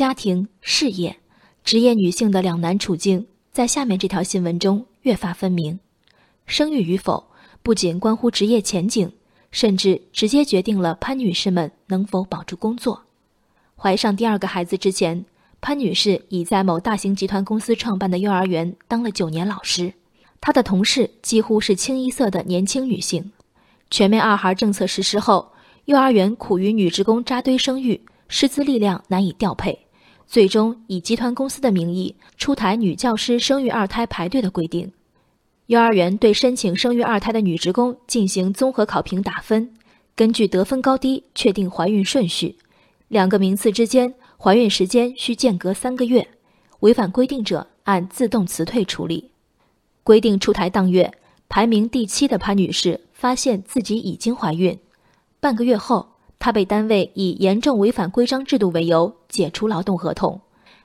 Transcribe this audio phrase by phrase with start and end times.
[0.00, 1.14] 家庭、事业、
[1.62, 5.78] 职业女性的两难处境，在下面这条新闻中越发分明。
[6.46, 7.22] 生育与否
[7.62, 9.12] 不仅关乎职业前景，
[9.50, 13.02] 甚至直接决定了潘女士们能否保住工作。
[13.76, 15.22] 怀上第二个孩子之前，
[15.60, 19.92] 潘女士已在某大型集团公司创办的幼儿园当了九年老师，
[20.40, 23.30] 她的同事几乎是清一色的年轻女性。
[23.90, 25.52] 全面二孩政策实施后，
[25.84, 28.00] 幼儿园苦于女职工扎堆生育。
[28.32, 29.76] 师资力量难以调配，
[30.30, 34.92] 最终以集团公司的名义出台女教师生育二胎排队的规定。
[35.66, 39.74] 幼儿园对申请生育二胎的女职工进行综合考评打分，
[40.14, 42.56] 根据得分高低确定怀孕顺序。
[43.08, 46.24] 两个名次之间怀孕时间需间隔三个月，
[46.78, 49.32] 违反规定者按自动辞退处理。
[50.04, 51.12] 规定出台当月，
[51.48, 54.78] 排名第七的潘女士发现自己已经怀孕，
[55.40, 56.06] 半个月后。
[56.42, 60.38] 他被单位以严重违反规章制度为由解除劳动合同，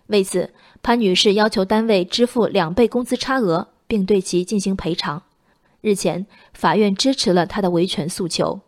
[0.08, 5.22] 为此，潘女士要求单位支付两倍工资差额，并对其进行赔偿。
[5.81, 8.61] 日前，法院支持了她的维权诉求。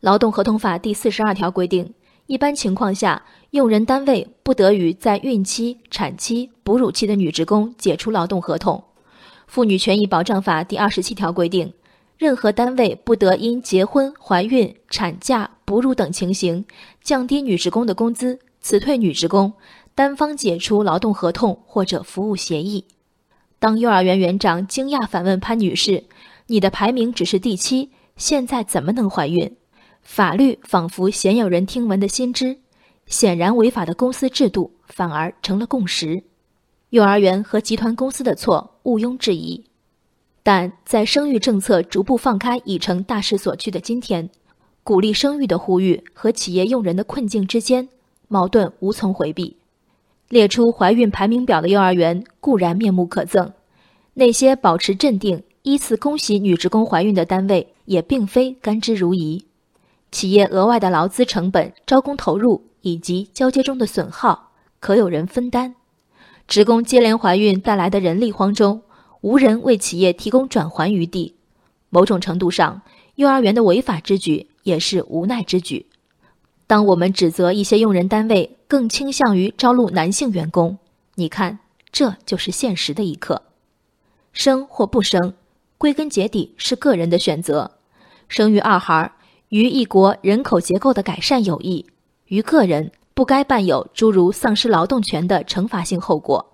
[0.00, 1.92] 劳动合同法第四十二条规定，
[2.26, 8.84] 一般情况下，用人单位不得与在孕期、产期、哺乳期的女职工解除劳动合同。
[9.46, 11.72] 妇女权益保障法第二十七条规定。
[12.16, 16.62] 任何单位不得因结婚、怀孕、产假、哺乳等情形
[17.02, 19.52] 降低女职工的工资、辞退女职工、
[19.94, 22.84] 单方解除劳动合同或者服务协议。
[23.58, 26.04] 当幼儿园园长惊讶反问潘女士
[26.48, 29.56] ：“你的排名只是第七，现在怎么能怀孕？”
[30.02, 32.58] 法律仿佛鲜有人听闻的新知，
[33.06, 36.22] 显然违法的公司制度反而成了共识。
[36.88, 39.64] 幼儿园和集团公司的错毋庸置疑。
[40.42, 44.30] 但在生育政策逐步放开已成大势所趋的今天，
[44.82, 47.86] 鼓励生育的呼吁和企业用人的困境之间
[48.32, 49.56] 矛盾无从回避。
[50.28, 53.50] 列出怀孕排名表的幼儿园固然面目可憎，
[54.14, 59.42] 那些保持镇定依次恭喜女职工怀孕的单位也并非甘之如饴。
[60.12, 65.74] 企业额外的劳资成本、招工投入以及交接中的损耗，可有人分担？
[66.46, 68.82] 职工接连怀孕带来的人力荒中。
[69.22, 71.34] 无人为企业提供转还余地，
[71.90, 72.80] 某种程度上，
[73.16, 75.84] 幼儿园的违法之举也是无奈之举。
[76.70, 80.78] 当我们指责一些用人单位更倾向于招录男性员工，
[81.16, 81.58] 你看，
[81.90, 83.42] 这就是现实的一刻。
[84.32, 85.34] 生或不生，
[85.78, 87.72] 归根结底是个人的选择。
[88.28, 89.10] 生育二孩
[89.48, 91.86] 于一国人口结构的改善有益，
[92.26, 96.52] 于个人不该伴有诸如丧失劳动权的惩罚性后果。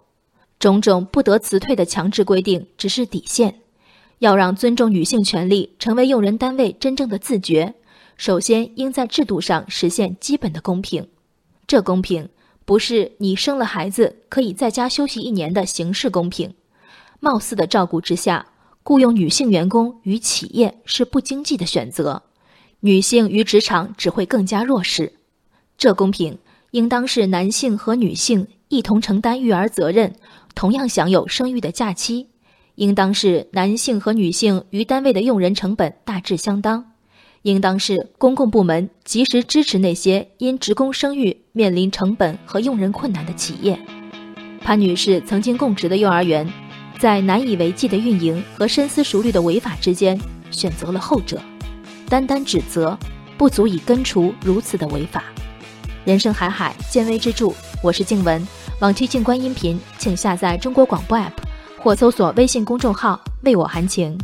[0.59, 3.56] 种种不得辞退的强制规定只是底线，
[4.21, 7.75] 要让尊重女性权利成为用人单位真正的自觉，
[8.16, 11.06] 首先应在制度上实现基本的公平。
[11.66, 12.28] 这公平
[12.65, 16.53] 不是你生了孩子可以在家休息一年的形式公平，
[17.21, 18.47] 貌似的照顾之下，
[18.82, 22.22] 雇佣女性员工与企业是不经济的选择，
[22.81, 25.12] 女性与职场只会更加弱势。
[25.77, 26.38] 这公平
[26.71, 30.15] 应当是男性和女性一同承担育儿责任。
[30.54, 32.27] 同样享有生育的假期，
[32.77, 36.93] 应当是男性和女性与单位的用人成本大致相当，
[37.42, 43.78] 应当是公共部门及时支持那些因职工生育面临成本和用人困难的企业。
[44.60, 46.50] 潘女士曾经供职的幼儿园，
[46.98, 50.20] 在难以为继的运营和深思熟虑的违法之间，
[50.50, 51.41] 选择了后者。
[52.08, 52.98] 单单指责
[53.36, 55.24] 不足以根除如此的违法。
[56.04, 57.53] 人生海海，见微知著。
[57.82, 58.47] 我是静文。
[58.80, 61.30] 往期静观音频，请下载中国广播 APP
[61.78, 64.16] 或搜索微信公众号“为我含情”。